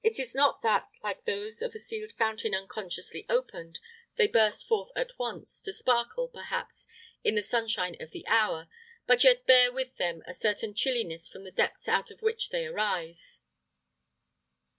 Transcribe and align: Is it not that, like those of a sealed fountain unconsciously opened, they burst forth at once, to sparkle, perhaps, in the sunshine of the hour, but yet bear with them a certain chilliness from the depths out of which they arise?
Is 0.03 0.17
it 0.17 0.33
not 0.35 0.63
that, 0.63 0.89
like 1.03 1.25
those 1.25 1.61
of 1.61 1.75
a 1.75 1.77
sealed 1.77 2.13
fountain 2.13 2.55
unconsciously 2.55 3.23
opened, 3.29 3.77
they 4.15 4.25
burst 4.25 4.65
forth 4.67 4.89
at 4.95 5.11
once, 5.19 5.61
to 5.61 5.71
sparkle, 5.71 6.27
perhaps, 6.27 6.87
in 7.23 7.35
the 7.35 7.43
sunshine 7.43 7.95
of 8.01 8.09
the 8.09 8.25
hour, 8.25 8.67
but 9.05 9.23
yet 9.23 9.45
bear 9.45 9.71
with 9.71 9.97
them 9.97 10.23
a 10.25 10.33
certain 10.33 10.73
chilliness 10.73 11.27
from 11.29 11.43
the 11.43 11.51
depths 11.51 11.87
out 11.87 12.09
of 12.09 12.23
which 12.23 12.49
they 12.49 12.65
arise? 12.65 13.41